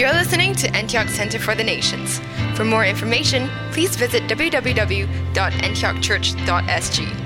[0.00, 2.22] You're listening to Antioch Center for the Nations.
[2.56, 7.16] For more information, please visit www.antiochchurch.sg.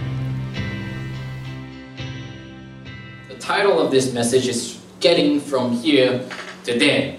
[3.28, 6.28] The title of this message is Getting From Here
[6.64, 7.16] to There.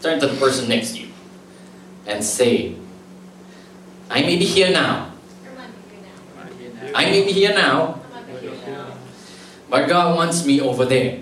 [0.00, 1.12] Turn to the person next to you
[2.08, 2.74] and say,
[4.10, 5.12] I may be here now.
[6.96, 8.00] I may be here now,
[9.70, 11.21] but God wants me over there.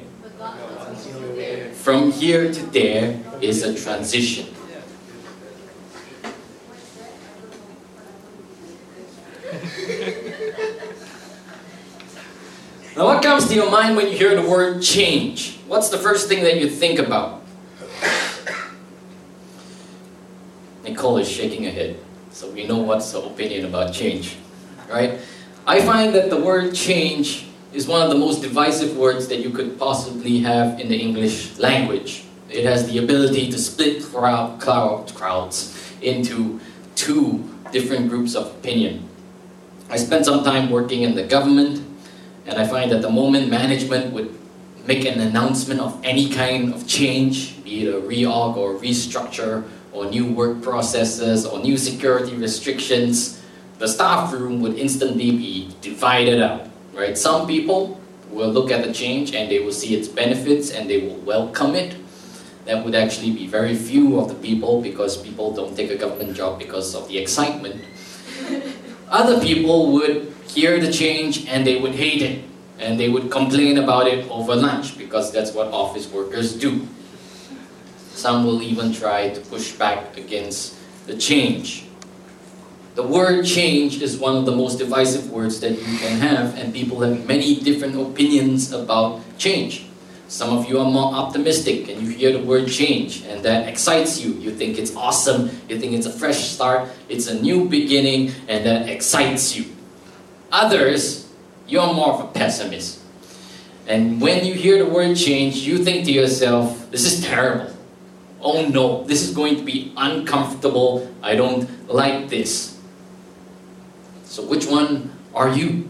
[1.81, 4.47] From here to there is a transition.
[12.97, 15.59] Now, what comes to your mind when you hear the word change?
[15.69, 17.41] What's the first thing that you think about?
[20.85, 21.99] Nicole is shaking her head,
[22.31, 24.37] so we know what's her opinion about change,
[24.91, 25.19] right?
[25.67, 29.51] I find that the word change is one of the most divisive words that you
[29.51, 32.25] could possibly have in the English language.
[32.49, 36.61] It has the ability to split crowd, crowd, crowds into
[36.97, 39.09] two different groups of opinion.
[39.89, 41.85] I spent some time working in the government,
[42.47, 44.37] and I find that the moment management would
[44.87, 50.07] make an announcement of any kind of change, be it a reorg or restructure, or
[50.07, 53.41] new work processes, or new security restrictions,
[53.79, 57.17] the staff room would instantly be divided up right?
[57.17, 61.01] Some people will look at the change and they will see its benefits and they
[61.01, 61.97] will welcome it.
[62.67, 66.37] That would actually be very few of the people because people don't take a government
[66.37, 67.85] job because of the excitement.
[69.09, 72.45] Other people would hear the change and they would hate it
[72.79, 76.87] and they would complain about it over lunch because that's what office workers do.
[78.13, 80.77] Some will even try to push back against
[81.07, 81.85] the change.
[82.95, 86.75] The word change is one of the most divisive words that you can have, and
[86.75, 89.87] people have many different opinions about change.
[90.27, 94.21] Some of you are more optimistic and you hear the word change, and that excites
[94.21, 94.33] you.
[94.35, 98.65] You think it's awesome, you think it's a fresh start, it's a new beginning, and
[98.65, 99.67] that excites you.
[100.53, 101.29] Others,
[101.67, 103.01] you're more of a pessimist.
[103.87, 107.75] And when you hear the word change, you think to yourself, this is terrible.
[108.41, 111.13] Oh no, this is going to be uncomfortable.
[111.23, 112.70] I don't like this.
[114.41, 115.87] So, which one are you?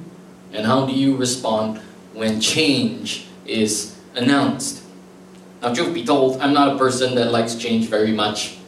[0.52, 1.78] And how do you respond
[2.14, 4.82] when change is announced?
[5.62, 8.58] Now, truth be told, I'm not a person that likes change very much.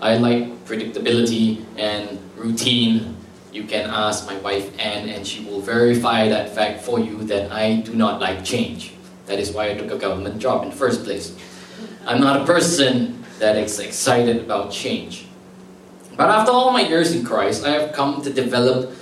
[0.00, 3.18] I like predictability and routine.
[3.52, 7.52] You can ask my wife Anne, and she will verify that fact for you that
[7.52, 8.94] I do not like change.
[9.26, 11.36] That is why I took a government job in the first place.
[12.06, 15.26] I'm not a person that is excited about change.
[16.16, 18.96] But after all my years in Christ, I have come to develop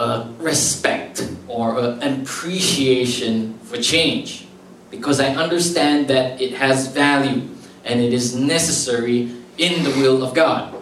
[0.00, 4.46] a respect or an appreciation for change
[4.90, 7.46] because I understand that it has value
[7.84, 10.74] and it is necessary in the will of God.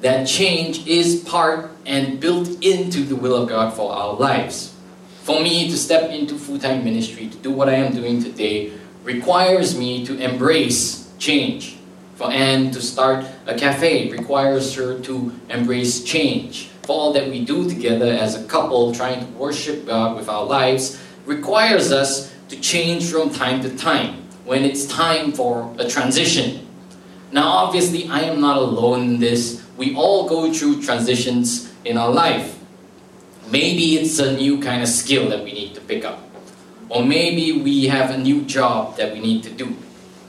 [0.00, 4.74] That change is part and built into the will of God for our lives.
[5.22, 8.72] For me to step into full time ministry, to do what I am doing today,
[9.04, 11.76] requires me to embrace change.
[12.16, 17.68] For Anne to start a cafe requires her to embrace change all that we do
[17.68, 23.10] together as a couple trying to worship God with our lives requires us to change
[23.10, 26.66] from time to time when it's time for a transition.
[27.30, 29.62] Now, obviously, I am not alone in this.
[29.76, 32.58] We all go through transitions in our life.
[33.50, 36.22] Maybe it's a new kind of skill that we need to pick up.
[36.88, 39.76] Or maybe we have a new job that we need to do.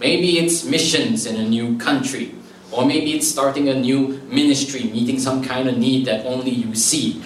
[0.02, 2.36] Maybe it's missions in a new country.
[2.72, 6.76] Or maybe it's starting a new ministry, meeting some kind of need that only you
[6.76, 7.24] see.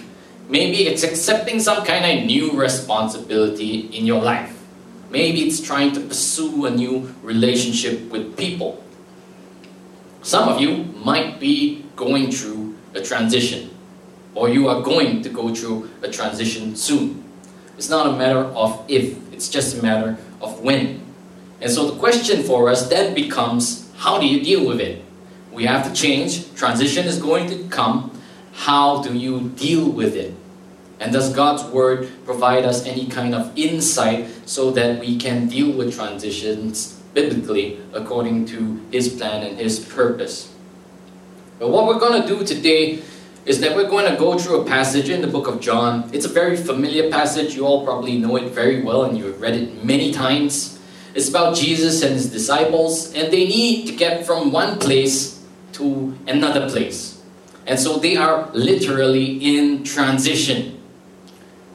[0.47, 4.57] Maybe it's accepting some kind of new responsibility in your life.
[5.09, 8.83] Maybe it's trying to pursue a new relationship with people.
[10.21, 13.69] Some of you might be going through a transition,
[14.35, 17.23] or you are going to go through a transition soon.
[17.78, 21.01] It's not a matter of if, it's just a matter of when.
[21.59, 25.03] And so the question for us then becomes how do you deal with it?
[25.53, 26.53] We have to change.
[26.55, 28.20] Transition is going to come.
[28.53, 30.34] How do you deal with it?
[31.00, 35.76] And does God's Word provide us any kind of insight so that we can deal
[35.76, 40.53] with transitions biblically according to His plan and His purpose?
[41.59, 43.03] But what we're going to do today
[43.46, 46.09] is that we're going to go through a passage in the book of John.
[46.14, 47.56] It's a very familiar passage.
[47.56, 50.79] You all probably know it very well and you've read it many times.
[51.14, 55.42] It's about Jesus and his disciples, and they need to get from one place
[55.73, 57.22] to another place.
[57.66, 60.81] And so they are literally in transition.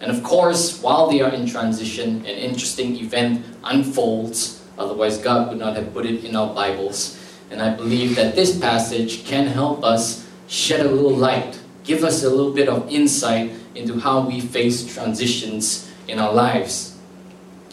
[0.00, 4.62] And of course, while they are in transition, an interesting event unfolds.
[4.78, 7.18] Otherwise, God would not have put it in our Bibles.
[7.50, 12.22] And I believe that this passage can help us shed a little light, give us
[12.22, 16.87] a little bit of insight into how we face transitions in our lives.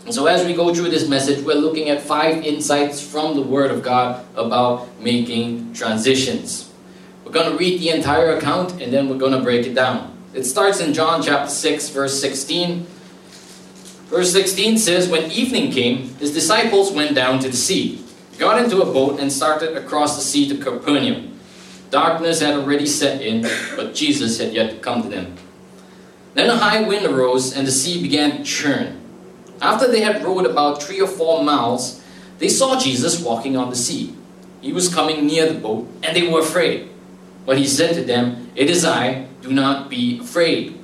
[0.06, 3.42] And so, as we go through this message, we're looking at five insights from the
[3.42, 6.72] Word of God about making transitions.
[7.26, 10.16] We're going to read the entire account and then we're going to break it down.
[10.36, 12.86] It starts in John chapter 6, verse 16.
[14.06, 18.04] Verse 16 says, When evening came, his disciples went down to the sea,
[18.38, 21.40] got into a boat, and started across the sea to Capernaum.
[21.90, 25.36] Darkness had already set in, but Jesus had yet to come to them.
[26.36, 29.02] Then a high wind arose, and the sea began to churn.
[29.66, 32.00] After they had rowed about three or four miles,
[32.38, 34.16] they saw Jesus walking on the sea.
[34.62, 36.92] He was coming near the boat, and they were afraid.
[37.48, 40.78] But he said to them, It is I, do not be afraid.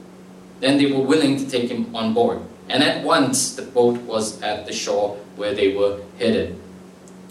[0.62, 2.42] Then they were willing to take him on board.
[2.70, 6.60] And at once the boat was at the shore where they were headed.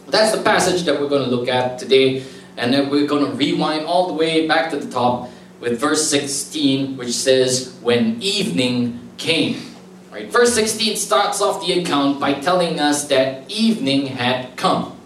[0.06, 2.22] That's the passage that we're going to look at today.
[2.56, 6.08] And then we're going to rewind all the way back to the top with verse
[6.10, 9.69] 16, which says, When evening came.
[10.10, 10.28] Right?
[10.30, 14.98] Verse 16 starts off the account by telling us that evening had come,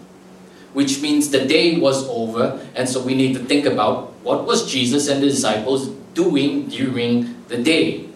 [0.73, 4.71] which means the day was over, and so we need to think about what was
[4.71, 8.09] Jesus and the disciples doing during the day.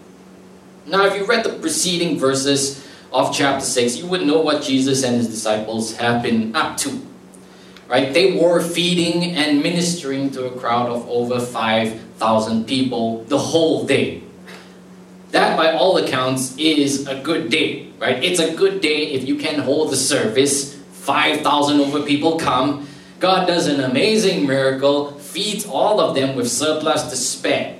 [0.87, 5.03] Now, if you read the preceding verses of chapter 6, you would know what Jesus
[5.03, 7.05] and his disciples have been up to.
[7.87, 8.13] Right?
[8.13, 14.23] They were feeding and ministering to a crowd of over 5,000 people the whole day.
[15.31, 18.23] That, by all accounts, is a good day, right?
[18.23, 20.75] It's a good day if you can hold the service.
[20.91, 22.87] 5,000 over people come.
[23.19, 27.77] God does an amazing miracle, feeds all of them with surplus to spare.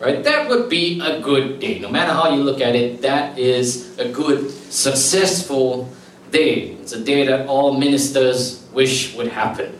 [0.00, 0.22] Right?
[0.22, 1.80] That would be a good day.
[1.80, 5.88] No matter how you look at it, that is a good, successful
[6.30, 6.76] day.
[6.82, 9.78] It's a day that all ministers wish would happen.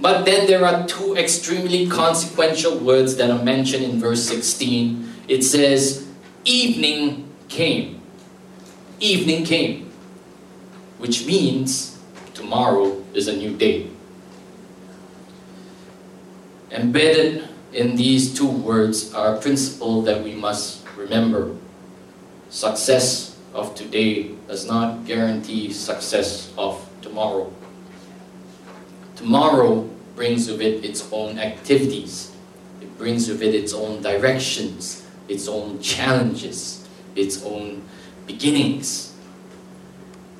[0.00, 5.07] But then there are two extremely consequential words that are mentioned in verse 16.
[5.28, 6.08] It says,
[6.44, 8.00] Evening came.
[8.98, 9.92] Evening came.
[10.96, 11.98] Which means
[12.32, 13.90] tomorrow is a new day.
[16.70, 21.54] Embedded in these two words are a principle that we must remember.
[22.48, 27.52] Success of today does not guarantee success of tomorrow.
[29.16, 32.32] Tomorrow brings with it its own activities,
[32.80, 37.82] it brings with it its own directions, its own challenges, its own
[38.26, 39.14] beginnings.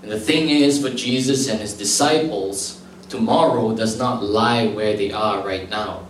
[0.02, 5.12] And the thing is, for Jesus and his disciples, tomorrow does not lie where they
[5.12, 6.06] are right now.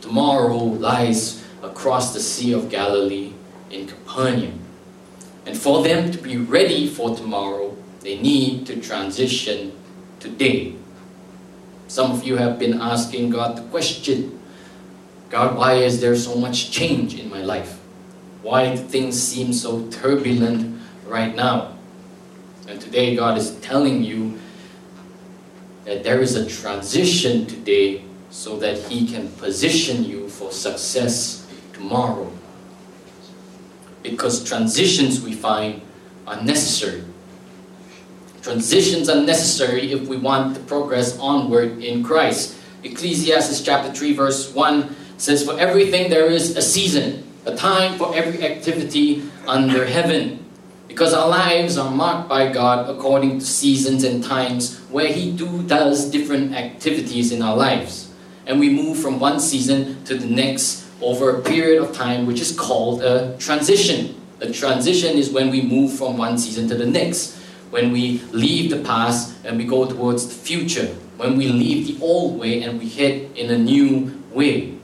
[0.00, 3.32] Tomorrow lies across the Sea of Galilee
[3.70, 4.60] in Capernaum.
[5.46, 9.72] And for them to be ready for tomorrow, they need to transition
[10.20, 10.74] today.
[11.88, 14.38] Some of you have been asking God the question
[15.30, 17.77] God, why is there so much change in my life?
[18.48, 21.76] Why things seem so turbulent right now?
[22.66, 24.38] And today, God is telling you
[25.84, 32.32] that there is a transition today so that He can position you for success tomorrow.
[34.02, 35.82] Because transitions, we find,
[36.26, 37.04] are necessary.
[38.40, 42.56] Transitions are necessary if we want to progress onward in Christ.
[42.82, 48.14] Ecclesiastes chapter 3, verse 1 says, For everything there is a season, a time for
[48.14, 50.44] every activity under heaven.
[50.86, 55.62] Because our lives are marked by God according to seasons and times where He do
[55.64, 58.12] does different activities in our lives.
[58.46, 62.40] And we move from one season to the next over a period of time which
[62.40, 64.20] is called a transition.
[64.40, 67.38] A transition is when we move from one season to the next
[67.70, 70.86] when we leave the past and we go towards the future,
[71.16, 74.77] when we leave the old way and we head in a new way.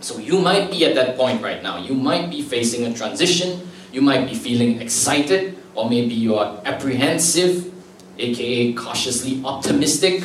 [0.00, 1.76] So you might be at that point right now.
[1.76, 6.60] You might be facing a transition, you might be feeling excited, or maybe you are
[6.64, 7.72] apprehensive,
[8.18, 10.24] aka cautiously optimistic.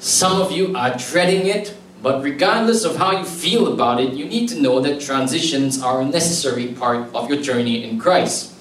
[0.00, 4.24] Some of you are dreading it, but regardless of how you feel about it, you
[4.24, 8.52] need to know that transitions are a necessary part of your journey in Christ.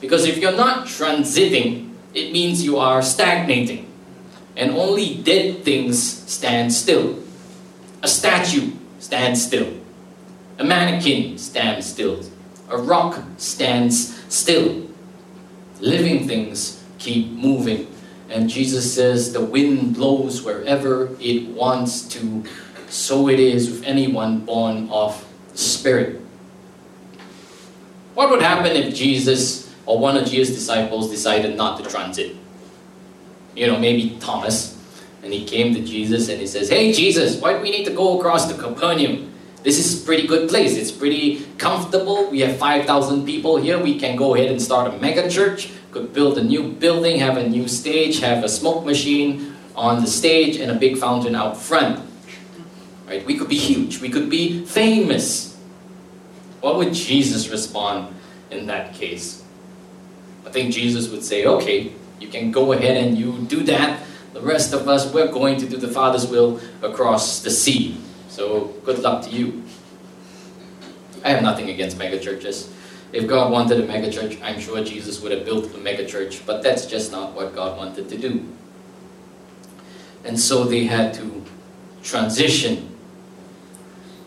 [0.00, 3.86] Because if you're not transiting, it means you are stagnating.
[4.56, 7.18] And only dead things stand still.
[8.02, 9.72] A statue stands still.
[10.58, 12.20] A mannequin stands still.
[12.68, 14.86] A rock stands still.
[15.80, 17.86] Living things keep moving.
[18.28, 22.44] And Jesus says the wind blows wherever it wants to.
[22.88, 25.24] So it is with anyone born of
[25.54, 26.20] Spirit.
[28.14, 32.36] What would happen if Jesus or one of Jesus' disciples decided not to transit.
[33.56, 34.76] You know, maybe Thomas.
[35.22, 37.92] And he came to Jesus and he says, Hey Jesus, why do we need to
[37.92, 39.32] go across to Capernaum?
[39.68, 40.78] This is a pretty good place.
[40.78, 42.30] It's pretty comfortable.
[42.30, 43.78] We have 5,000 people here.
[43.78, 45.70] We can go ahead and start a mega church.
[45.90, 50.06] Could build a new building, have a new stage, have a smoke machine on the
[50.06, 52.00] stage, and a big fountain out front.
[53.06, 53.26] Right?
[53.26, 54.00] We could be huge.
[54.00, 55.54] We could be famous.
[56.62, 58.14] What would Jesus respond
[58.50, 59.44] in that case?
[60.46, 64.00] I think Jesus would say, okay, you can go ahead and you do that.
[64.32, 67.98] The rest of us, we're going to do the Father's will across the sea.
[68.38, 69.64] So good luck to you.
[71.24, 72.70] I have nothing against megachurches.
[73.12, 76.86] If God wanted a megachurch, I'm sure Jesus would have built a megachurch, but that's
[76.86, 78.46] just not what God wanted to do.
[80.24, 81.44] And so they had to
[82.04, 82.96] transition.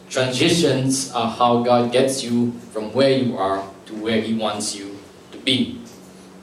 [0.09, 4.99] Transitions are how God gets you from where you are to where He wants you
[5.31, 5.79] to be.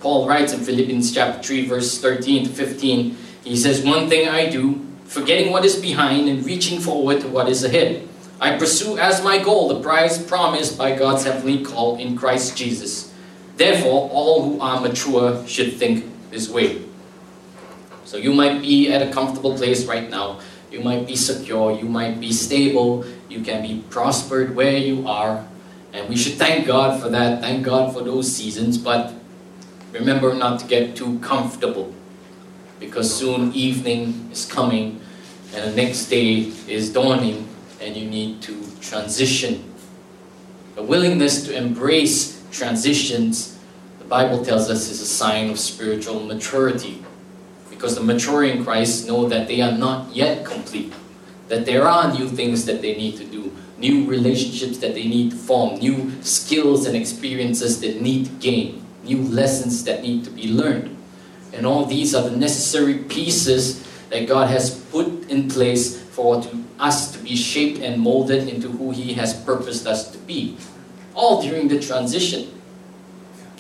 [0.00, 4.48] Paul writes in Philippians chapter 3, verse 13 to 15, he says, One thing I
[4.48, 8.06] do, forgetting what is behind and reaching forward to what is ahead.
[8.40, 13.12] I pursue as my goal the prize promised by God's heavenly call in Christ Jesus.
[13.56, 16.82] Therefore, all who are mature should think this way.
[18.04, 20.40] So you might be at a comfortable place right now.
[20.70, 21.72] You might be secure.
[21.72, 23.04] You might be stable.
[23.28, 25.44] You can be prospered where you are.
[25.92, 27.40] And we should thank God for that.
[27.40, 28.78] Thank God for those seasons.
[28.78, 29.14] But
[29.92, 31.94] remember not to get too comfortable
[32.78, 35.00] because soon evening is coming
[35.54, 37.48] and the next day is dawning
[37.80, 39.64] and you need to transition.
[40.76, 43.58] A willingness to embrace transitions,
[43.98, 47.04] the Bible tells us, is a sign of spiritual maturity.
[47.70, 50.92] Because the mature in Christ know that they are not yet complete,
[51.48, 55.30] that there are new things that they need to do, new relationships that they need
[55.30, 60.30] to form, new skills and experiences that need to gain, new lessons that need to
[60.30, 60.97] be learned.
[61.52, 66.64] And all these are the necessary pieces that God has put in place for to,
[66.78, 70.56] us to be shaped and molded into who He has purposed us to be.
[71.14, 72.60] All during the transition.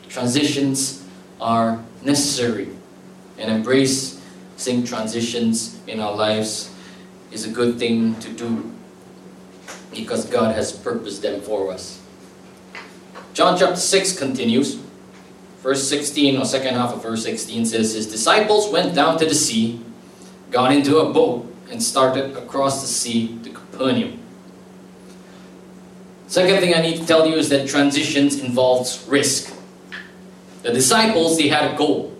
[0.08, 1.06] Transitions
[1.40, 2.68] are necessary,
[3.38, 6.74] and embracing transitions in our lives
[7.30, 8.72] is a good thing to do
[9.90, 12.00] because God has purposed them for us.
[13.34, 14.78] John chapter 6 continues.
[15.62, 19.34] Verse 16, or second half of verse 16 says, His disciples went down to the
[19.34, 19.80] sea,
[20.50, 24.20] got into a boat, and started across the sea to Capernaum.
[26.28, 29.54] Second thing I need to tell you is that transitions involves risk.
[30.62, 32.16] The disciples, they had a goal.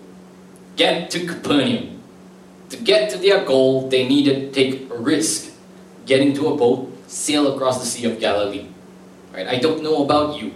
[0.75, 2.01] Get to Capernaum.
[2.69, 5.53] To get to their goal, they needed to take a risk.
[6.05, 8.67] Get into a boat, sail across the Sea of Galilee.
[9.33, 9.47] Right?
[9.47, 10.53] I don't know about you,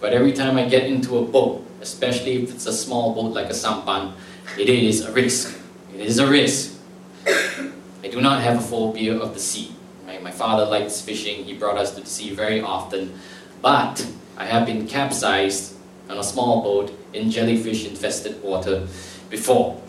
[0.00, 3.50] but every time I get into a boat, especially if it's a small boat like
[3.50, 4.12] a sampan,
[4.58, 5.58] it is a risk.
[5.94, 6.78] It is a risk.
[7.26, 9.74] I do not have a phobia of the sea.
[10.06, 10.22] Right?
[10.22, 13.18] My father likes fishing, he brought us to the sea very often,
[13.60, 14.06] but
[14.36, 15.74] I have been capsized
[16.08, 18.86] on a small boat in jellyfish infested water
[19.30, 19.80] before.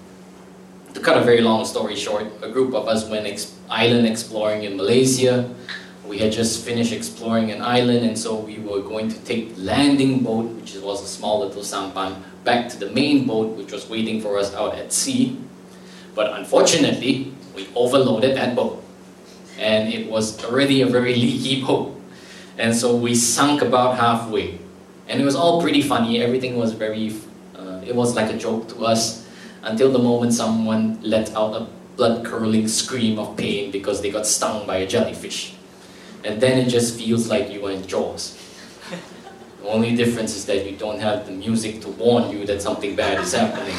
[0.93, 4.63] To cut a very long story short, a group of us went ex- island exploring
[4.63, 5.50] in Malaysia.
[6.09, 9.61] We had just finished exploring an island, and so we were going to take the
[9.61, 13.87] landing boat, which was a small little sampan, back to the main boat, which was
[13.87, 15.37] waiting for us out at sea.
[16.15, 18.83] But unfortunately, we overloaded that boat,
[19.59, 21.95] and it was already a very leaky boat,
[22.57, 24.57] and so we sunk about halfway.
[25.07, 26.23] And it was all pretty funny.
[26.23, 27.13] Everything was very,
[27.55, 29.29] uh, it was like a joke to us,
[29.61, 34.25] until the moment someone let out a blood curdling scream of pain because they got
[34.25, 35.53] stung by a jellyfish
[36.23, 38.38] and then it just feels like you are in Jaws.
[39.61, 42.95] The only difference is that you don't have the music to warn you that something
[42.95, 43.75] bad is happening.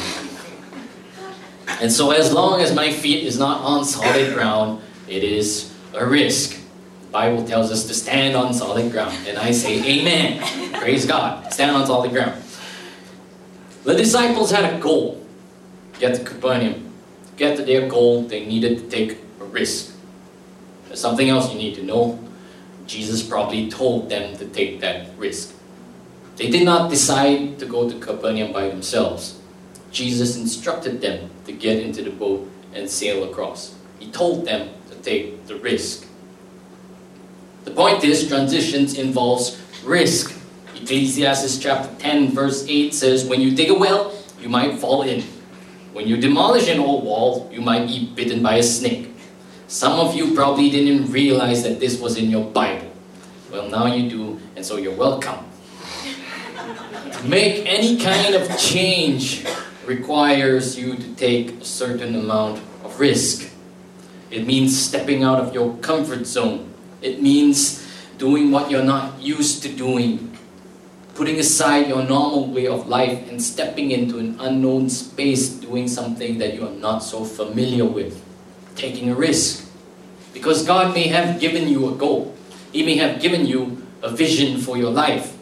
[1.81, 6.05] And so, as long as my feet is not on solid ground, it is a
[6.05, 6.59] risk.
[7.01, 10.71] The Bible tells us to stand on solid ground, and I say, Amen.
[10.73, 11.51] Praise God.
[11.51, 12.41] Stand on solid ground.
[13.83, 15.25] The disciples had a goal:
[15.99, 16.93] get to Capernaum.
[17.25, 19.95] To get to their goal, they needed to take a risk.
[20.87, 22.19] There's something else you need to know.
[22.91, 25.55] Jesus probably told them to take that risk.
[26.35, 29.39] They did not decide to go to Capernaum by themselves.
[29.93, 33.75] Jesus instructed them to get into the boat and sail across.
[33.97, 36.05] He told them to take the risk.
[37.63, 40.35] The point is, transitions involves risk.
[40.75, 45.23] Ecclesiastes chapter 10, verse 8 says, When you dig a well, you might fall in.
[45.93, 49.13] When you demolish an old wall, you might be bitten by a snake.
[49.69, 52.80] Some of you probably didn't realize that this was in your Bible.
[53.71, 55.47] Now you do, and so you're welcome.
[57.13, 59.45] to make any kind of change
[59.85, 63.49] requires you to take a certain amount of risk.
[64.29, 66.73] It means stepping out of your comfort zone.
[67.01, 67.79] It means
[68.17, 70.37] doing what you're not used to doing.
[71.15, 76.39] Putting aside your normal way of life and stepping into an unknown space, doing something
[76.39, 78.21] that you are not so familiar with.
[78.75, 79.63] Taking a risk.
[80.33, 82.35] Because God may have given you a goal.
[82.71, 85.37] He may have given you a vision for your life.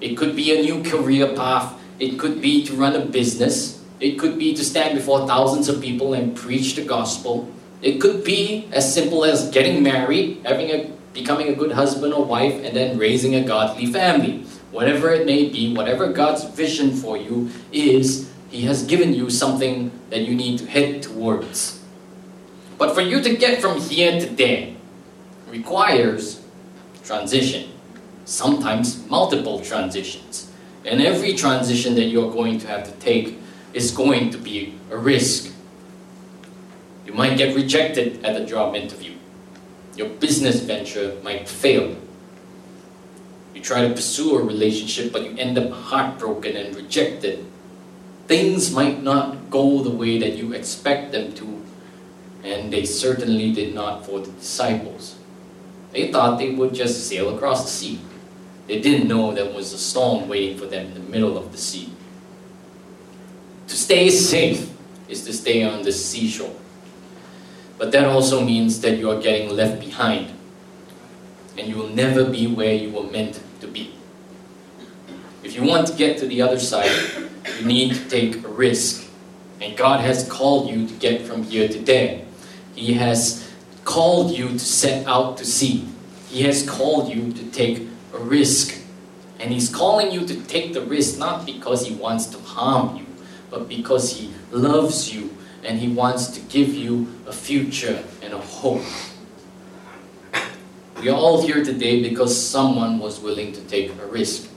[0.00, 1.78] It could be a new career path.
[1.98, 3.82] It could be to run a business.
[4.00, 7.48] It could be to stand before thousands of people and preach the gospel.
[7.80, 12.24] It could be as simple as getting married, having a, becoming a good husband or
[12.24, 14.44] wife, and then raising a godly family.
[14.72, 19.92] Whatever it may be, whatever God's vision for you is, He has given you something
[20.10, 21.80] that you need to head towards.
[22.78, 24.74] But for you to get from here to there
[25.48, 26.41] requires
[27.04, 27.70] transition,
[28.24, 30.50] sometimes multiple transitions.
[30.84, 33.38] And every transition that you're going to have to take
[33.72, 35.52] is going to be a risk.
[37.06, 39.14] You might get rejected at a job interview.
[39.96, 41.96] Your business venture might fail.
[43.54, 47.44] You try to pursue a relationship, but you end up heartbroken and rejected.
[48.26, 51.62] Things might not go the way that you expect them to,
[52.42, 55.16] and they certainly did not for the disciples.
[55.92, 58.00] They thought they would just sail across the sea.
[58.66, 61.58] They didn't know there was a storm waiting for them in the middle of the
[61.58, 61.92] sea.
[63.68, 64.70] To stay safe
[65.08, 66.54] is to stay on the seashore.
[67.78, 70.30] But that also means that you are getting left behind.
[71.58, 73.94] And you will never be where you were meant to be.
[75.42, 76.90] If you want to get to the other side,
[77.58, 79.08] you need to take a risk.
[79.60, 82.22] And God has called you to get from here to there.
[82.74, 83.41] He has
[83.84, 85.88] called you to set out to sea.
[86.28, 88.78] He has called you to take a risk.
[89.38, 93.06] And He's calling you to take the risk not because He wants to harm you,
[93.50, 98.38] but because He loves you and He wants to give you a future and a
[98.38, 98.82] hope.
[101.00, 104.48] We are all here today because someone was willing to take a risk.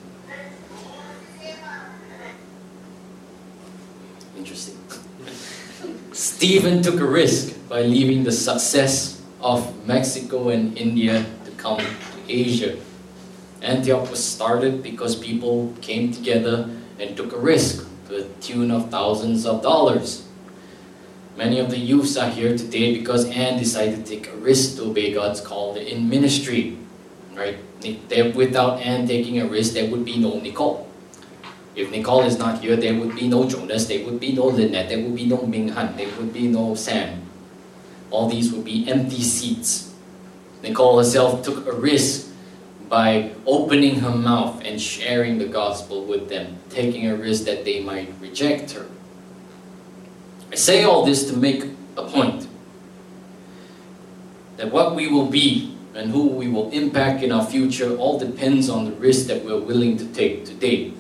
[4.38, 4.78] Interesting.
[6.14, 9.15] Stephen took a risk by leaving the success
[9.46, 12.78] of Mexico and India to come to Asia.
[13.62, 16.68] Antioch was started because people came together
[17.00, 20.28] and took a risk to the tune of thousands of dollars.
[21.38, 24.90] Many of the youths are here today because Anne decided to take a risk to
[24.90, 26.80] obey God's call in ministry.
[27.36, 27.60] Right?
[28.34, 30.90] Without Anne taking a risk, there would be no Nicole.
[31.76, 34.90] If Nicole is not here, there would be no Jonas, there would be no Lynette,
[34.90, 37.22] there would be no Ming Han, there would be no Sam.
[38.12, 39.94] All these would be empty seats.
[40.64, 42.32] Nicole herself took a risk
[42.90, 47.82] by opening her mouth and sharing the gospel with them, taking a risk that they
[47.82, 48.86] might reject her.
[50.52, 51.66] I say all this to make
[51.98, 52.48] a point
[54.58, 58.70] that what we will be and who we will impact in our future all depends
[58.70, 60.94] on the risk that we're willing to take today.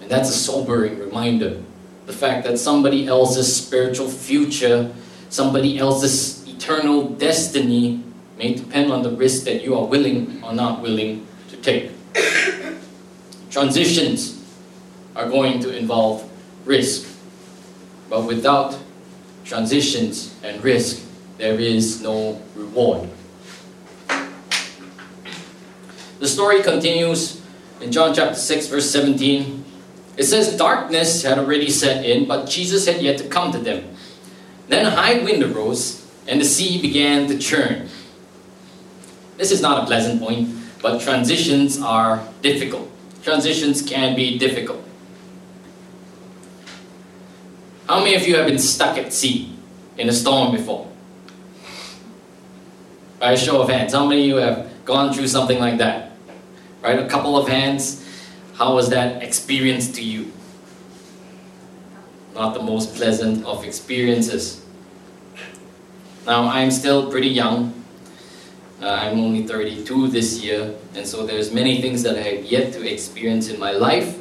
[0.00, 1.62] And that's a sobering reminder.
[2.06, 4.92] The fact that somebody else's spiritual future,
[5.28, 8.02] somebody else's eternal destiny
[8.38, 11.90] may depend on the risk that you are willing or not willing to take.
[13.50, 14.44] Transitions
[15.14, 16.28] are going to involve
[16.64, 17.08] risk.
[18.10, 18.78] But without
[19.44, 21.02] transitions and risk,
[21.38, 23.08] there is no reward.
[26.18, 27.42] The story continues
[27.80, 29.64] in John chapter 6, verse 17.
[30.16, 33.95] It says, Darkness had already set in, but Jesus had yet to come to them.
[34.68, 37.88] Then a high wind arose, and the sea began to churn.
[39.36, 40.48] This is not a pleasant point,
[40.82, 42.90] but transitions are difficult.
[43.22, 44.82] Transitions can be difficult.
[47.88, 49.54] How many of you have been stuck at sea
[49.96, 50.90] in a storm before?
[53.20, 56.12] By a show of hands, how many of you have gone through something like that?
[56.82, 58.04] Right, a couple of hands.
[58.54, 60.32] How was that experience to you?
[62.36, 64.60] Not the most pleasant of experiences.
[66.26, 67.72] Now, I'm still pretty young.
[68.82, 72.74] Uh, I'm only 32 this year, and so there's many things that I have yet
[72.74, 74.18] to experience in my life.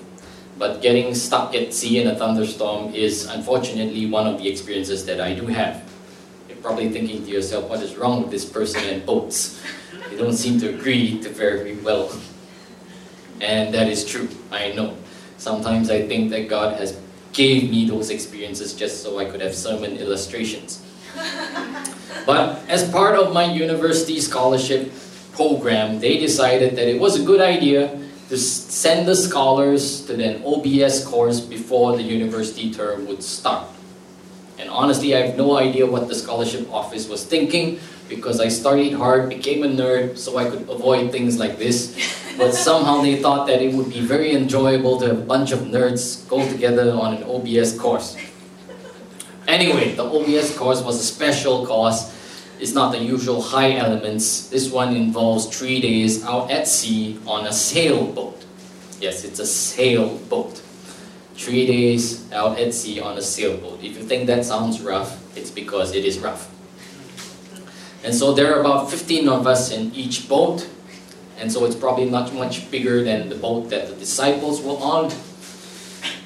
[0.57, 5.19] But getting stuck at sea in a thunderstorm is unfortunately one of the experiences that
[5.19, 5.83] I do have.
[6.47, 9.61] You're probably thinking to yourself, what is wrong with this person and boats?
[10.09, 12.17] They don't seem to agree to very well.
[13.41, 14.95] And that is true, I know.
[15.37, 16.93] Sometimes I think that God has
[17.35, 20.81] gave me those experiences just so I could have sermon illustrations.
[22.25, 24.91] but as part of my university scholarship
[25.33, 30.43] program, they decided that it was a good idea to send the scholars to an
[30.43, 33.67] OBS course before the university term would start.
[34.57, 38.93] And honestly, I have no idea what the scholarship office was thinking because I studied
[38.93, 41.93] hard, became a nerd, so I could avoid things like this.
[42.37, 45.59] But somehow they thought that it would be very enjoyable to have a bunch of
[45.59, 48.17] nerds go together on an OBS course.
[49.47, 52.11] Anyway, the OBS course was a special course.
[52.59, 54.49] It's not the usual high elements.
[54.49, 58.43] This one involves three days out at sea on a sailboat.
[58.99, 60.61] Yes, it's a sailboat.
[61.35, 63.83] Three days out at sea on a sailboat.
[63.83, 66.49] If you think that sounds rough, it's because it is rough.
[68.03, 70.67] And so there are about 15 of us in each boat.
[71.37, 75.11] And so it's probably not much bigger than the boat that the disciples were on.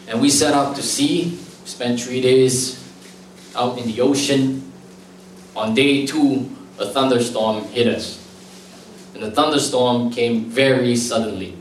[0.08, 2.78] And we set out to sea, spent three days
[3.56, 4.72] out in the ocean.
[5.56, 8.18] On day two, a thunderstorm hit us.
[9.14, 11.56] And the thunderstorm came very suddenly.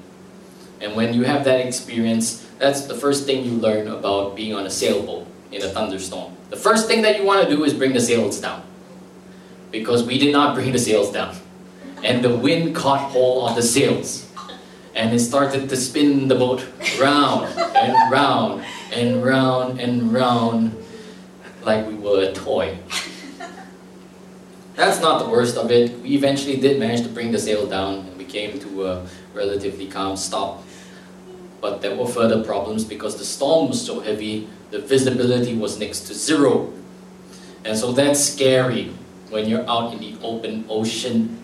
[0.81, 4.67] And when you have that experience, that's the first thing you learn about being on
[4.67, 6.37] a sailboat in a thunderstorm.
[6.51, 8.63] The first thing that you want to do is bring the sails down
[9.71, 11.37] because we did not bring the sails down.
[12.03, 14.31] And the wind caught hold of the sails.
[14.95, 16.67] And it started to spin the boat
[17.01, 20.77] round and round and round and round
[21.63, 22.79] like we were a toy.
[24.75, 26.01] That's not the worst of it.
[26.01, 29.89] We eventually did manage to bring the sail down and we came to a relatively
[29.89, 30.63] calm stop.
[31.61, 36.07] But there were further problems because the storm was so heavy, the visibility was next
[36.07, 36.73] to zero.
[37.65, 38.95] And so that's scary
[39.31, 41.38] when you're out in the open ocean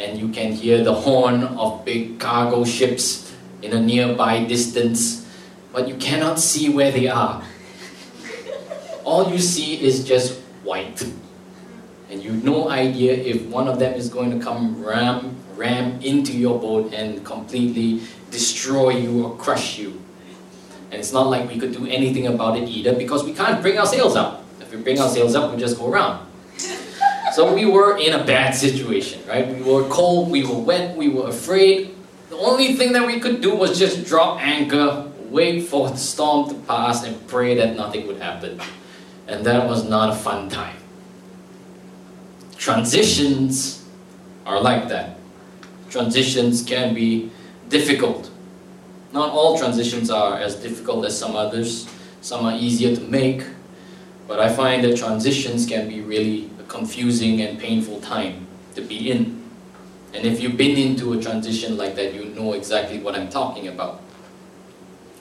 [0.00, 5.28] and you can hear the horn of big cargo ships in a nearby distance,
[5.72, 7.44] but you cannot see where they are.
[9.04, 11.02] All you see is just white.
[12.10, 16.00] And you have no idea if one of them is going to come ram, ram
[16.00, 20.00] into your boat and completely destroy you or crush you.
[20.90, 23.78] And it's not like we could do anything about it either because we can't bring
[23.78, 24.44] our sails up.
[24.60, 26.29] If we bring our sails up, we just go around.
[27.32, 29.46] So we were in a bad situation, right?
[29.46, 31.94] We were cold, we were wet, we were afraid.
[32.28, 36.48] The only thing that we could do was just drop anchor, wait for the storm
[36.48, 38.60] to pass, and pray that nothing would happen.
[39.28, 40.76] And that was not a fun time.
[42.56, 43.84] Transitions
[44.44, 45.18] are like that.
[45.88, 47.30] Transitions can be
[47.68, 48.30] difficult.
[49.12, 51.88] Not all transitions are as difficult as some others.
[52.20, 53.44] Some are easier to make,
[54.28, 59.42] but I find that transitions can be really confusing and painful time to be in.
[60.14, 63.68] And if you've been into a transition like that, you know exactly what I'm talking
[63.68, 64.00] about.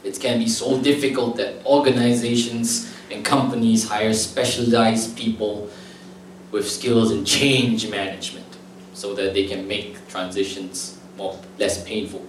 [0.04, 5.70] It can be so difficult that organizations and companies hire specialized people
[6.52, 8.46] with skills in change management
[8.94, 12.26] so that they can make transitions more less painful.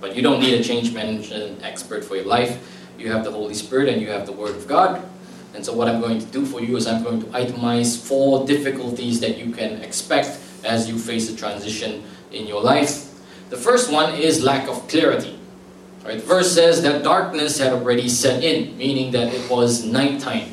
[0.00, 2.58] But you don't need a change management expert for your life.
[2.98, 5.09] You have the Holy Spirit and you have the Word of God
[5.54, 8.46] and so what I'm going to do for you is I'm going to itemize four
[8.46, 13.10] difficulties that you can expect as you face a transition in your life.
[13.50, 15.38] The first one is lack of clarity.
[16.04, 16.22] Right?
[16.22, 20.52] Verse says that darkness had already set in, meaning that it was nighttime.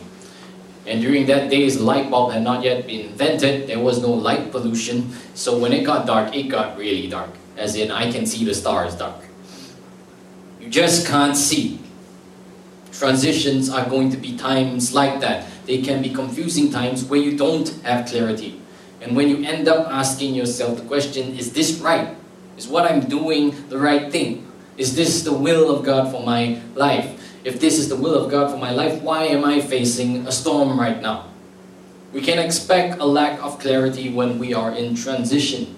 [0.86, 3.68] And during that days, light bulb had not yet been invented.
[3.68, 5.14] There was no light pollution.
[5.36, 7.30] So when it got dark, it got really dark.
[7.58, 9.26] As in, I can see the stars dark.
[10.62, 11.80] You just can't see.
[12.98, 15.46] Transitions are going to be times like that.
[15.68, 18.60] They can be confusing times where you don't have clarity.
[19.02, 22.18] And when you end up asking yourself the question, is this right?
[22.58, 24.52] Is what I'm doing the right thing?
[24.78, 27.38] Is this the will of God for my life?
[27.44, 30.32] If this is the will of God for my life, why am I facing a
[30.32, 31.30] storm right now?
[32.14, 35.76] We can expect a lack of clarity when we are in transition.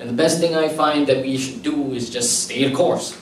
[0.00, 3.20] And the best thing I find that we should do is just stay the course.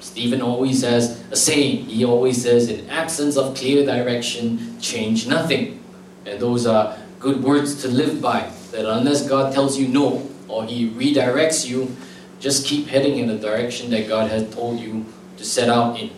[0.00, 1.86] Stephen always has a saying.
[1.86, 5.82] He always says, in absence of clear direction, change nothing.
[6.24, 8.50] And those are good words to live by.
[8.70, 11.96] That unless God tells you no, or He redirects you,
[12.40, 15.06] just keep heading in the direction that God has told you
[15.36, 16.10] to set out in.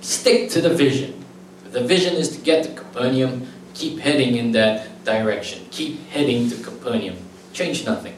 [0.00, 1.24] Stick to the vision.
[1.66, 5.66] If the vision is to get to Capernaum, keep heading in that direction.
[5.70, 7.16] Keep heading to Capernaum.
[7.52, 8.14] Change nothing.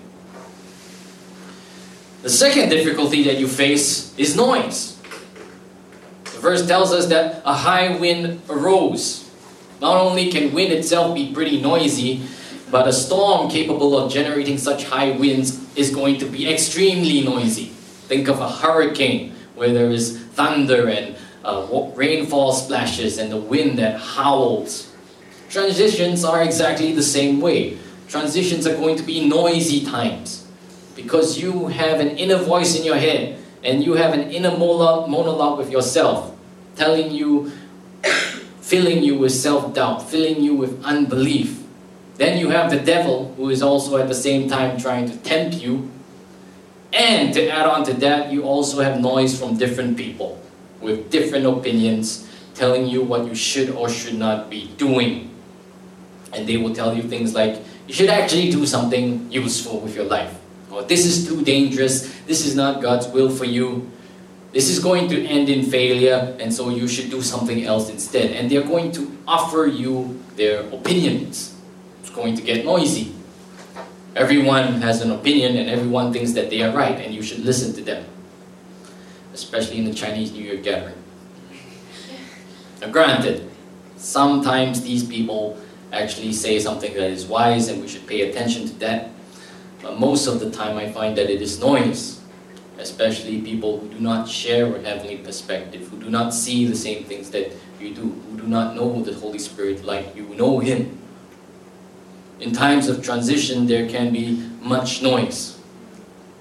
[2.22, 4.96] The second difficulty that you face is noise
[6.24, 9.28] The verse tells us that a high wind arose.
[9.80, 12.22] Not only can wind itself be pretty noisy,
[12.70, 17.70] but a storm capable of generating such high winds is going to be extremely noisy.
[18.06, 23.80] Think of a hurricane where there is thunder and uh, rainfall splashes and the wind
[23.80, 24.92] that howls.
[25.50, 27.78] Transitions are exactly the same way.
[28.06, 30.41] Transitions are going to be noisy times
[30.94, 35.58] because you have an inner voice in your head and you have an inner monologue
[35.58, 36.34] with yourself
[36.76, 37.52] telling you
[38.60, 41.62] filling you with self doubt, filling you with unbelief.
[42.16, 45.56] Then you have the devil, who is also at the same time trying to tempt
[45.56, 45.90] you.
[46.92, 50.40] And to add on to that, you also have noise from different people
[50.80, 55.30] with different opinions telling you what you should or should not be doing.
[56.34, 60.04] And they will tell you things like, you should actually do something useful with your
[60.04, 60.38] life.
[60.80, 63.90] This is too dangerous, this is not God's will for you.
[64.52, 68.32] This is going to end in failure, and so you should do something else instead.
[68.32, 71.56] And they're going to offer you their opinions.
[72.00, 73.14] It's going to get noisy.
[74.14, 77.72] Everyone has an opinion, and everyone thinks that they are right, and you should listen
[77.74, 78.04] to them.
[79.32, 81.02] Especially in the Chinese New Year gathering.
[82.82, 83.48] Now, granted,
[83.96, 85.56] sometimes these people
[85.92, 89.08] actually say something that is wise, and we should pay attention to that.
[89.82, 92.22] But most of the time, I find that it is noise
[92.82, 97.04] especially people who do not share a heavenly perspective, who do not see the same
[97.04, 100.98] things that you do, who do not know the Holy Spirit like you know Him.
[102.40, 105.58] In times of transition, there can be much noise.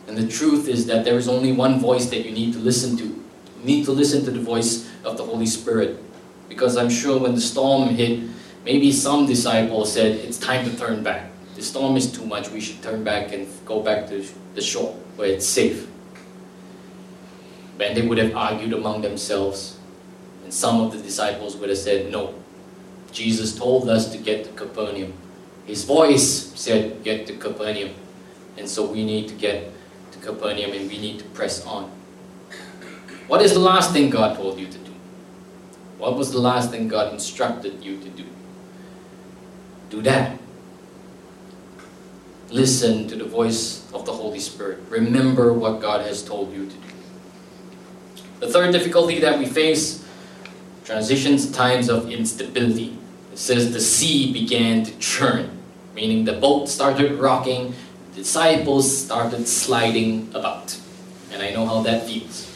[0.08, 2.98] And the truth is that there is only one voice that you need to listen
[2.98, 3.04] to.
[3.04, 6.04] You need to listen to the voice of the Holy Spirit.
[6.50, 8.20] Because I'm sure when the storm hit,
[8.66, 11.31] maybe some disciples said, It's time to turn back.
[11.56, 14.94] The storm is too much, we should turn back and go back to the shore
[15.16, 15.88] where it's safe.
[17.80, 19.78] And they would have argued among themselves.
[20.44, 22.36] And some of the disciples would have said, No.
[23.12, 25.14] Jesus told us to get to Capernaum.
[25.66, 27.94] His voice said, Get to Capernaum.
[28.58, 29.72] And so we need to get
[30.12, 31.92] to Capernaum and we need to press on.
[33.28, 34.92] What is the last thing God told you to do?
[35.98, 38.26] What was the last thing God instructed you to do?
[39.90, 40.41] Do that.
[42.52, 44.80] Listen to the voice of the Holy Spirit.
[44.90, 46.88] Remember what God has told you to do.
[48.42, 50.06] The third difficulty that we face
[50.84, 52.98] transitions times of instability.
[53.32, 55.60] It says the sea began to churn,
[55.96, 57.74] meaning the boat started rocking,
[58.12, 60.78] the disciples started sliding about.
[61.32, 62.52] And I know how that feels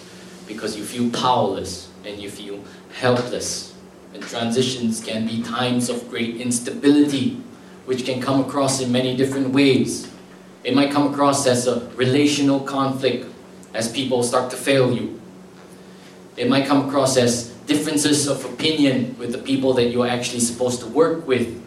[0.45, 2.61] because you feel powerless and you feel
[2.93, 3.73] helpless.
[4.13, 7.41] And transitions can be times of great instability,
[7.85, 10.11] which can come across in many different ways.
[10.63, 13.31] It might come across as a relational conflict
[13.73, 15.15] as people start to fail you
[16.37, 20.81] it might come across as differences of opinion with the people that you're actually supposed
[20.81, 21.61] to work with.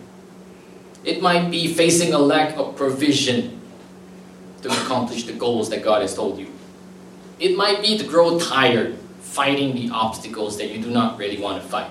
[1.05, 3.61] It might be facing a lack of provision
[4.63, 6.49] to accomplish the goals that God has told you.
[7.41, 11.63] It might be to grow tired fighting the obstacles that you do not really want
[11.63, 11.91] to fight.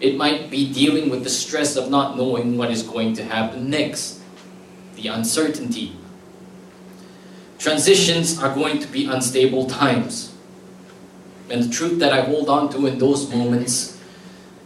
[0.00, 3.70] It might be dealing with the stress of not knowing what is going to happen
[3.70, 4.20] next,
[4.94, 5.96] the uncertainty.
[7.58, 10.34] Transitions are going to be unstable times.
[11.48, 13.98] And the truth that I hold on to in those moments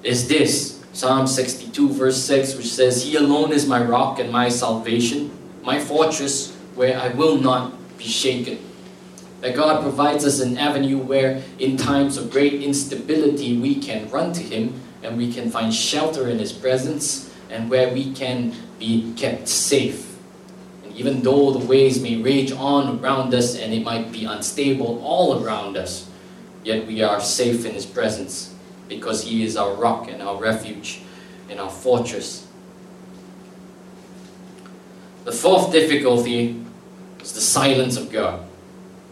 [0.02, 4.48] is this Psalm 62, verse 6, which says, He alone is my rock and my
[4.48, 5.30] salvation,
[5.62, 8.58] my fortress where I will not be shaken.
[9.40, 14.32] That God provides us an avenue where, in times of great instability, we can run
[14.32, 19.12] to Him and we can find shelter in His presence and where we can be
[19.16, 20.16] kept safe.
[20.84, 25.02] And even though the waves may rage on around us and it might be unstable
[25.04, 26.08] all around us,
[26.64, 28.54] yet we are safe in His presence
[28.88, 31.00] because He is our rock and our refuge
[31.48, 32.46] and our fortress.
[35.24, 36.64] The fourth difficulty
[37.20, 38.46] is the silence of God.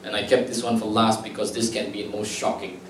[0.04, 2.80] And I kept this one for last because this can be most shocking.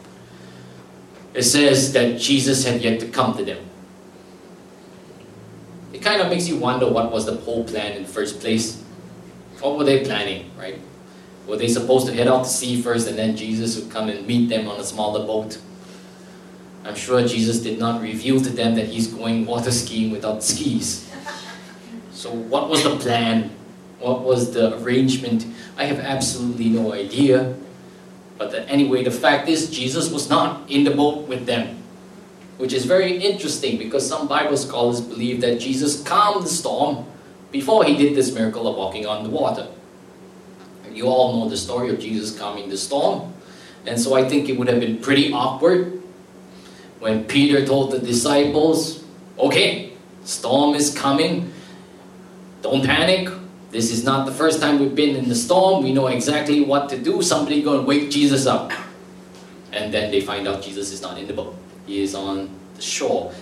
[1.35, 3.65] It says that Jesus had yet to come to them.
[5.93, 8.83] It kind of makes you wonder what was the whole plan in the first place.
[9.61, 10.79] What were they planning, right?
[11.47, 14.27] Were they supposed to head out to sea first and then Jesus would come and
[14.27, 15.59] meet them on a smaller boat?
[16.85, 21.11] I'm sure Jesus did not reveal to them that he's going water skiing without skis.
[22.13, 23.51] So, what was the plan?
[23.99, 25.47] What was the arrangement?
[25.77, 27.55] I have absolutely no idea.
[28.39, 31.83] But anyway, the fact is, Jesus was not in the boat with them,
[32.57, 37.05] which is very interesting because some Bible scholars believe that Jesus calmed the storm
[37.51, 39.67] before he did this miracle of walking on the water.
[40.93, 43.33] You all know the story of Jesus calming the storm.
[43.87, 46.03] And so I think it would have been pretty awkward
[46.99, 49.05] when Peter told the disciples,
[49.39, 49.93] okay,
[50.25, 51.53] storm is coming.
[52.63, 53.29] Don't panic.
[53.71, 55.85] This is not the first time we've been in the storm.
[55.85, 57.21] We know exactly what to do.
[57.23, 58.73] Somebody going to wake Jesus up.
[59.73, 61.55] And then they find out Jesus is not in the boat.
[61.87, 63.33] He is on the shore.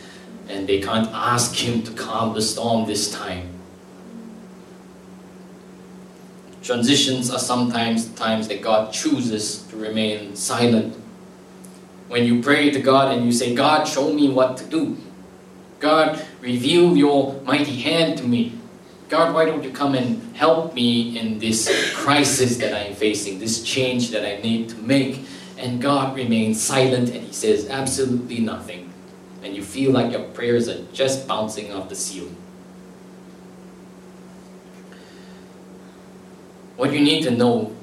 [0.48, 3.50] And they can't ask him to calm the storm this time.
[6.62, 10.96] Transitions are sometimes times that God chooses to remain silent.
[12.08, 14.96] when you pray to God and you say, God, show me what to do.
[15.80, 18.52] God, reveal your mighty hand to me.
[19.08, 23.62] God, why don't you come and help me in this crisis that I'm facing, this
[23.62, 25.24] change that I need to make?
[25.58, 28.92] And God remains silent and He says absolutely nothing.
[29.42, 32.36] And you feel like your prayers are just bouncing off the ceiling.
[36.76, 37.74] What you need to know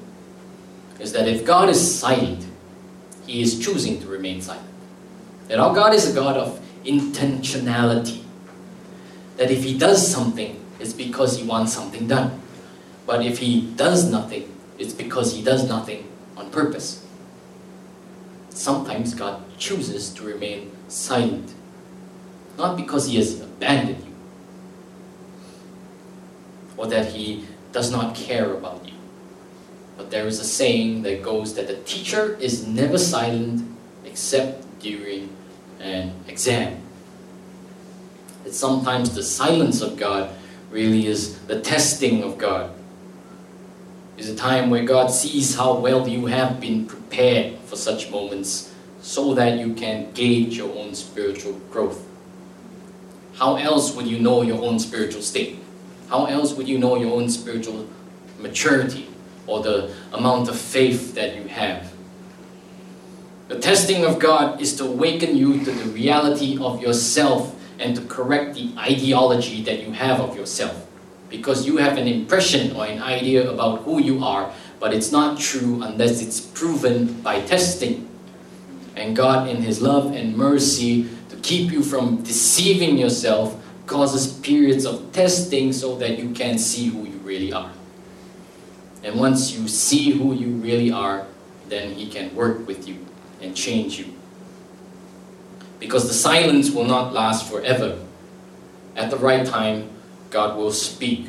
[1.00, 2.46] is that if God is silent,
[3.26, 4.68] He is choosing to remain silent.
[5.48, 8.22] That our God is a God of intentionality.
[9.38, 12.42] That if He does something, it's because He wants something done.
[13.06, 17.06] But if He does nothing, it's because He does nothing on purpose.
[18.50, 21.54] Sometimes God chooses to remain silent,
[22.58, 24.12] not because He has abandoned you
[26.76, 28.92] or that He does not care about you.
[29.96, 33.66] But there is a saying that goes that the teacher is never silent
[34.04, 35.30] except during
[35.80, 36.82] an exam.
[38.42, 40.28] That sometimes the silence of God
[40.74, 42.70] really is the testing of God.
[44.18, 48.74] Is a time where God sees how well you have been prepared for such moments
[49.00, 52.04] so that you can gauge your own spiritual growth.
[53.34, 55.58] How else would you know your own spiritual state?
[56.08, 57.88] How else would you know your own spiritual
[58.38, 59.08] maturity
[59.46, 61.92] or the amount of faith that you have?
[63.48, 68.02] The testing of God is to awaken you to the reality of yourself and to
[68.02, 70.86] correct the ideology that you have of yourself.
[71.28, 75.40] Because you have an impression or an idea about who you are, but it's not
[75.40, 78.08] true unless it's proven by testing.
[78.94, 84.86] And God, in His love and mercy, to keep you from deceiving yourself, causes periods
[84.86, 87.72] of testing so that you can see who you really are.
[89.02, 91.26] And once you see who you really are,
[91.68, 93.04] then He can work with you
[93.42, 94.13] and change you.
[95.84, 97.98] Because the silence will not last forever.
[98.96, 99.90] At the right time,
[100.30, 101.28] God will speak.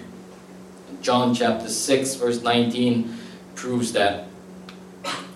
[1.02, 3.18] John chapter 6, verse 19
[3.56, 4.30] proves that.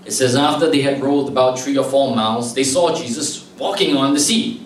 [0.06, 3.98] It says, After they had rowed about three or four miles, they saw Jesus walking
[3.98, 4.66] on the sea.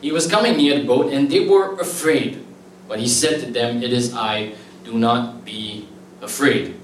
[0.00, 2.44] He was coming near the boat, and they were afraid.
[2.88, 5.86] But he said to them, It is I, do not be
[6.20, 6.74] afraid.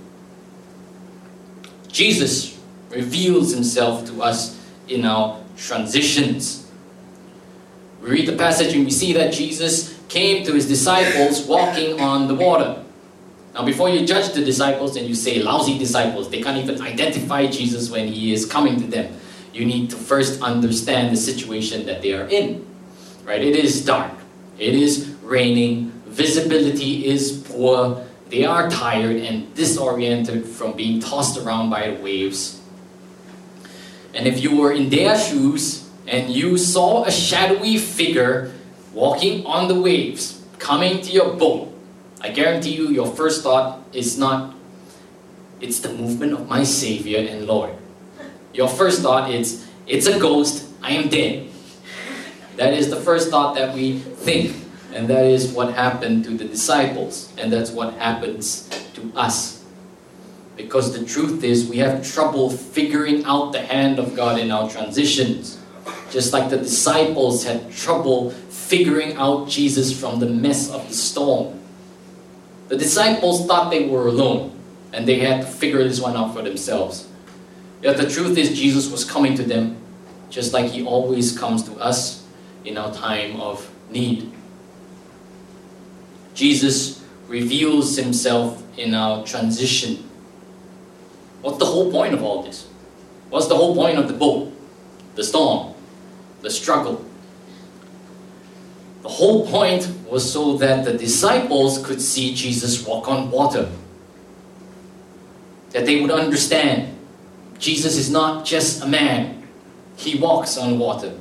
[1.89, 2.57] Jesus
[2.89, 6.60] reveals himself to us in our transitions.
[8.01, 12.29] We read the passage and we see that Jesus came to his disciples walking on
[12.29, 12.83] the water.
[13.55, 17.47] Now, before you judge the disciples and you say lousy disciples, they can't even identify
[17.47, 19.15] Jesus when he is coming to them.
[19.53, 22.65] You need to first understand the situation that they are in.
[23.25, 23.43] Right?
[23.43, 24.13] It is dark.
[24.59, 25.91] It is raining.
[26.07, 28.07] Visibility is poor.
[28.29, 32.61] They are tired and disoriented from being tossed around by the waves.
[34.15, 38.51] And if you were in their shoes and you saw a shadowy figure
[38.93, 41.73] walking on the waves, coming to your boat,
[42.21, 44.53] I guarantee you your first thought is not,
[45.61, 47.71] it's the movement of my Savior and Lord.
[48.53, 51.49] Your first thought is, it's a ghost, I am dead.
[52.57, 54.57] That is the first thought that we think.
[54.93, 57.33] And that is what happened to the disciples.
[57.39, 59.65] And that's what happens to us.
[60.57, 64.69] Because the truth is, we have trouble figuring out the hand of God in our
[64.69, 65.60] transitions.
[66.11, 71.61] Just like the disciples had trouble figuring out Jesus from the mess of the storm.
[72.69, 74.59] The disciples thought they were alone
[74.93, 77.09] and they had to figure this one out for themselves.
[77.83, 79.77] Yet the truth is, Jesus was coming to them
[80.31, 82.27] just like He always comes to us
[82.65, 84.33] in our time of need.
[86.35, 90.09] Jesus reveals Himself in our transition.
[91.43, 92.69] What's the whole point of all this?
[93.31, 94.53] What's the whole point of the boat,
[95.15, 95.75] the storm,
[96.43, 97.05] the struggle?
[99.03, 103.71] The whole point was so that the disciples could see Jesus walk on water.
[105.71, 106.97] That they would understand
[107.59, 109.47] Jesus is not just a man,
[109.97, 111.13] he walks on water.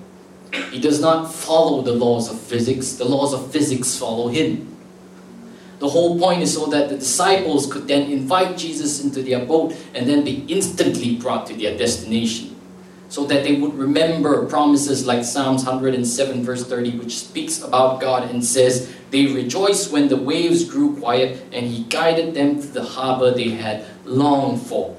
[0.72, 4.66] He does not follow the laws of physics, the laws of physics follow him.
[5.80, 9.76] The whole point is so that the disciples could then invite Jesus into their boat
[9.94, 12.59] and then be instantly brought to their destination.
[13.10, 18.30] So that they would remember promises like Psalms 107, verse 30, which speaks about God
[18.30, 22.84] and says, They rejoiced when the waves grew quiet, and He guided them to the
[22.84, 24.96] harbor they had longed for.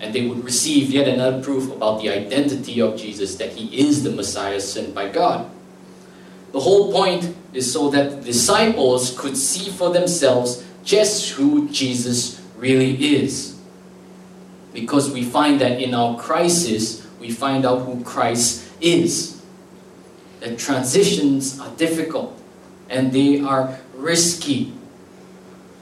[0.00, 4.02] And they would receive yet another proof about the identity of Jesus, that He is
[4.02, 5.48] the Messiah sent by God.
[6.52, 12.40] The whole point is so that the disciples could see for themselves just who Jesus
[12.56, 13.58] really is.
[14.72, 19.40] Because we find that in our crisis, we find out who Christ is.
[20.40, 22.36] That transitions are difficult
[22.90, 24.72] and they are risky.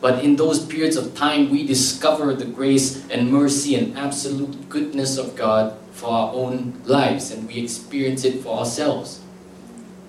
[0.03, 5.17] But in those periods of time, we discover the grace and mercy and absolute goodness
[5.17, 9.21] of God for our own lives, and we experience it for ourselves.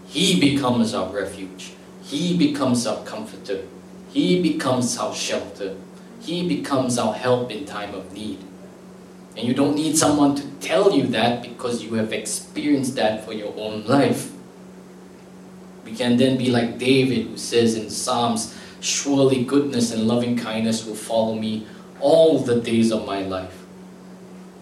[0.07, 1.73] He becomes our refuge,
[2.03, 3.63] He becomes our comforter,
[4.11, 5.75] He becomes our shelter,
[6.21, 8.39] He becomes our help in time of need.
[9.38, 13.34] And you don't need someone to tell you that because you have experienced that for
[13.34, 14.32] your own life.
[15.86, 20.86] We can then be like David, who says in Psalms, Surely goodness and loving kindness
[20.86, 21.67] will follow me
[21.99, 23.63] all the days of my life.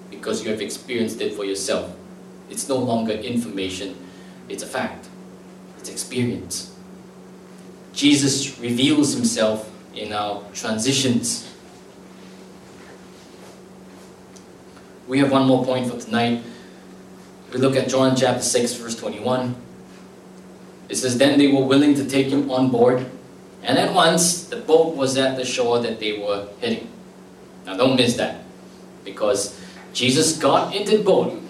[0.10, 1.96] Because you have experienced it for yourself.
[2.50, 3.96] It's no longer information,
[4.50, 5.08] it's a fact,
[5.78, 6.76] it's experience.
[7.94, 11.48] Jesus reveals himself in our transitions.
[15.10, 16.42] We have one more point for tonight.
[17.52, 19.56] We look at John chapter 6, verse 21.
[20.88, 23.06] It says, Then they were willing to take him on board
[23.64, 26.88] and at once, the boat was at the shore that they were heading.
[27.66, 28.44] Now, don't miss that.
[29.04, 29.60] Because
[29.94, 31.42] Jesus got into the boat,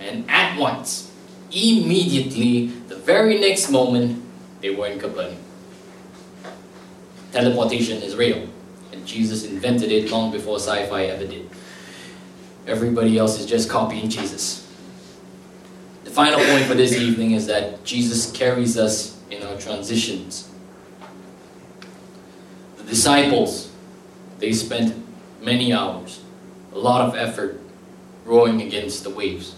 [0.00, 1.12] and at once,
[1.50, 4.22] immediately, the very next moment,
[4.60, 5.36] they were in Capernaum.
[7.32, 8.48] Teleportation is real,
[8.92, 11.48] and Jesus invented it long before sci fi ever did.
[12.66, 14.68] Everybody else is just copying Jesus.
[16.04, 20.48] The final point for this evening is that Jesus carries us in our transitions
[22.76, 23.70] The disciples,
[24.38, 24.94] they spent
[25.40, 26.20] many hours,
[26.72, 27.60] a lot of effort,
[28.24, 29.54] rowing against the waves.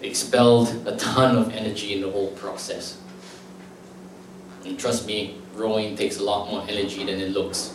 [0.00, 2.98] They expelled a ton of energy in the whole process.
[4.64, 7.74] And trust me, rowing takes a lot more energy than it looks.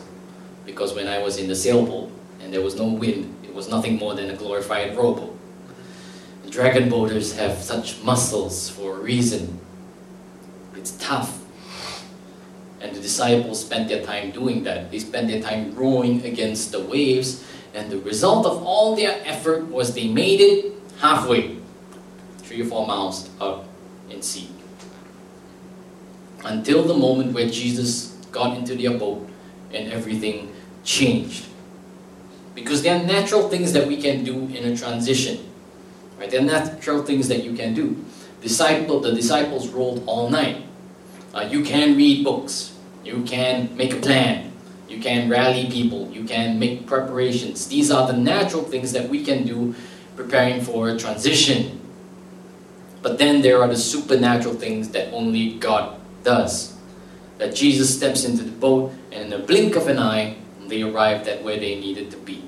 [0.65, 2.11] Because when I was in the sailboat
[2.41, 5.37] and there was no wind, was nothing more than a glorified rowboat.
[6.49, 9.59] Dragon boaters have such muscles for a reason.
[10.75, 11.45] It's tough
[12.85, 14.91] and the disciples spent their time doing that.
[14.91, 17.43] They spent their time rowing against the waves,
[17.73, 21.57] and the result of all their effort was they made it halfway,
[22.37, 23.65] three or four miles up
[24.09, 24.49] in sea.
[26.43, 29.27] Until the moment where Jesus got into their boat
[29.73, 30.53] and everything
[30.83, 31.45] changed.
[32.55, 35.51] Because there are natural things that we can do in a transition.
[36.17, 36.31] Right?
[36.31, 38.03] There are natural things that you can do.
[38.41, 40.63] Disciple, the disciples rolled all night.
[41.33, 42.73] Uh, you can read books.
[43.03, 44.53] You can make a plan.
[44.87, 46.09] You can rally people.
[46.11, 47.67] You can make preparations.
[47.67, 49.75] These are the natural things that we can do
[50.15, 51.81] preparing for a transition.
[53.01, 56.75] But then there are the supernatural things that only God does.
[57.37, 60.37] That Jesus steps into the boat, and in a blink of an eye,
[60.67, 62.43] they arrived at where they needed to be.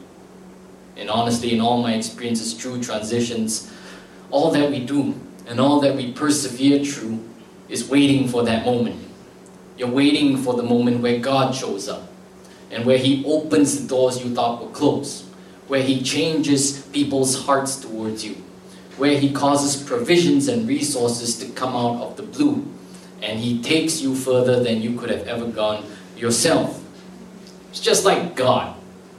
[0.96, 3.72] And honestly, in all my experiences through transitions,
[4.32, 7.24] all that we do and all that we persevere through
[7.70, 9.08] is waiting for that moment
[9.78, 12.10] you're waiting for the moment where God shows up
[12.72, 15.26] and where He opens the doors you thought were closed,
[15.68, 18.36] where He changes people's hearts towards you,
[18.98, 22.66] where He causes provisions and resources to come out of the blue,
[23.22, 25.86] and He takes you further than you could have ever gone
[26.18, 26.84] yourself.
[27.78, 28.76] It's just like God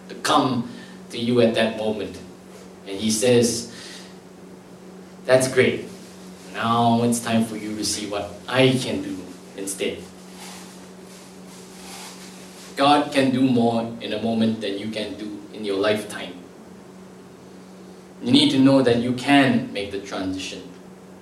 [0.08, 0.68] to come
[1.10, 2.18] to you at that moment.
[2.88, 3.72] And He says,
[5.26, 5.86] That's great.
[6.54, 9.16] Now it's time for you to see what I can do
[9.56, 9.98] instead.
[12.74, 16.34] God can do more in a moment than you can do in your lifetime.
[18.24, 20.62] You need to know that you can make the transition.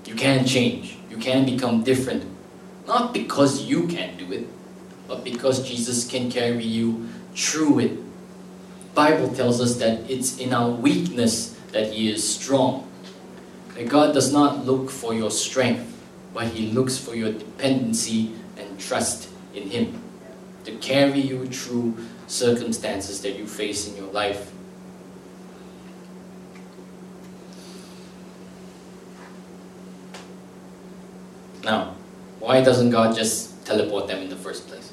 [0.07, 0.97] You can change.
[1.11, 2.25] You can become different.
[2.87, 4.49] Not because you can do it,
[5.07, 7.99] but because Jesus can carry you through it.
[8.95, 12.91] Bible tells us that it's in our weakness that he is strong.
[13.75, 18.81] That God does not look for your strength, but he looks for your dependency and
[18.81, 20.03] trust in him
[20.65, 21.95] to carry you through
[22.27, 24.51] circumstances that you face in your life.
[31.63, 31.95] Now,
[32.41, 34.93] why doesn't God just teleport them in the first place?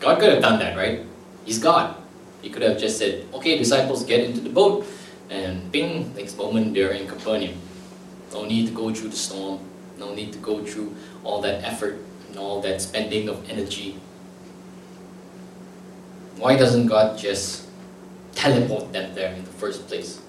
[0.00, 1.04] God could have done that, right?
[1.46, 1.96] He's God.
[2.42, 4.86] He could have just said, okay, disciples, get into the boat,
[5.30, 7.56] and bing, next moment they're in Capernaum.
[8.32, 9.60] No need to go through the storm,
[9.98, 10.94] no need to go through
[11.24, 11.96] all that effort
[12.28, 13.96] and all that spending of energy
[16.36, 17.66] why doesn't God just
[18.34, 20.20] teleport them there in the first place?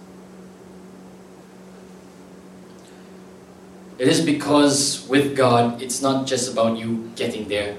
[3.98, 7.78] It is because with God, it's not just about you getting there,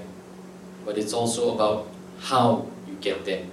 [0.85, 1.87] but it's also about
[2.19, 2.67] how
[3.01, 3.51] get them.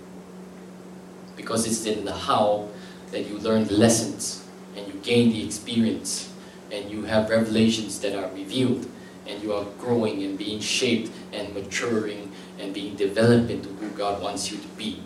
[1.36, 2.68] Because it's in the how
[3.10, 6.32] that you learn the lessons and you gain the experience
[6.72, 8.88] and you have revelations that are revealed
[9.26, 14.22] and you are growing and being shaped and maturing and being developed into who God
[14.22, 15.02] wants you to be.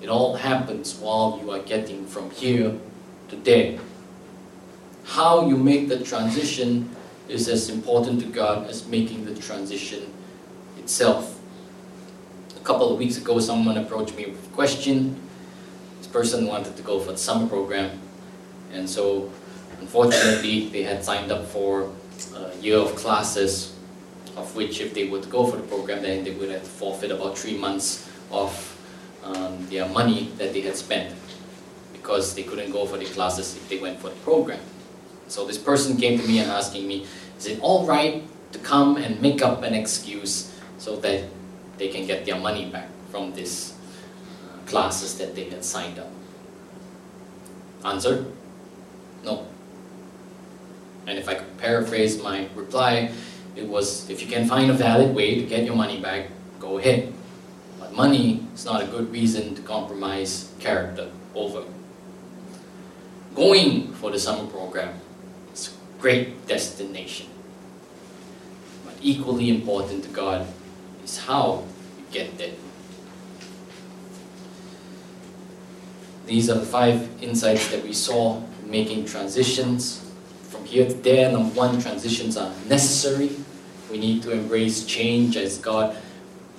[0.00, 2.78] It all happens while you are getting from here
[3.28, 3.78] to there.
[5.04, 6.90] How you make the transition
[7.28, 10.12] is as important to God as making the transition
[10.78, 11.38] itself.
[12.62, 15.20] A couple of weeks ago, someone approached me with a question.
[15.98, 17.98] This person wanted to go for the summer program,
[18.72, 19.32] and so
[19.80, 21.90] unfortunately, they had signed up for
[22.36, 23.74] a year of classes,
[24.36, 26.68] of which, if they were to go for the program, then they would have to
[26.68, 28.54] forfeit about three months of
[29.24, 31.12] um, their money that they had spent
[31.92, 34.60] because they couldn't go for the classes if they went for the program.
[35.26, 37.06] So this person came to me and asking me,
[37.36, 41.24] is it all right to come and make up an excuse so that
[41.82, 46.06] they can get their money back from these uh, classes that they had signed up?
[47.84, 48.24] Answer?
[49.24, 49.48] No.
[51.08, 53.10] And if I could paraphrase my reply,
[53.56, 56.28] it was if you can find a valid way to get your money back,
[56.60, 57.12] go ahead.
[57.80, 61.64] But money is not a good reason to compromise character over.
[63.34, 65.00] Going for the summer program
[65.52, 67.26] is a great destination.
[68.86, 70.46] But equally important to God
[71.02, 71.64] is how
[72.12, 72.52] get there.
[76.26, 80.08] These are the five insights that we saw making transitions
[80.48, 81.32] from here to there.
[81.32, 83.32] Number one, transitions are necessary.
[83.90, 85.96] We need to embrace change as God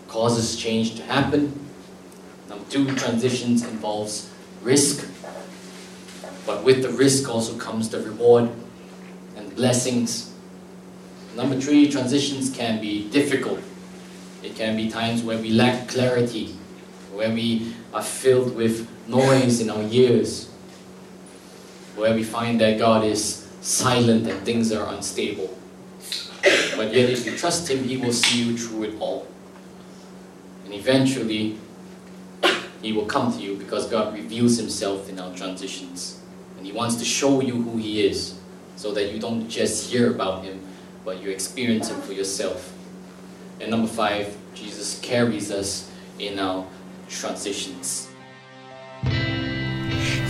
[0.08, 1.60] causes change to happen.
[2.50, 4.30] Number two, transitions involves
[4.62, 5.10] risk.
[6.46, 8.50] But with the risk also comes the reward
[9.36, 10.34] and blessings.
[11.36, 13.60] Number three, transitions can be difficult.
[14.44, 16.54] It can be times where we lack clarity,
[17.14, 20.50] where we are filled with noise in our ears,
[21.96, 25.58] where we find that God is silent and things are unstable.
[26.76, 29.28] But yet, if you trust Him, He will see you through it all.
[30.66, 31.58] And eventually,
[32.82, 36.20] He will come to you because God reveals Himself in our transitions.
[36.58, 38.38] And He wants to show you who He is
[38.76, 40.60] so that you don't just hear about Him,
[41.06, 42.73] but you experience Him for yourself.
[43.60, 46.66] And number five, Jesus carries us in our
[47.10, 48.10] transitions.